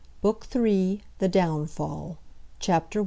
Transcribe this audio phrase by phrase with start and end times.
[0.23, 2.17] BOOK THIRD THE DOWNFALL.
[2.59, 2.99] Chapter I.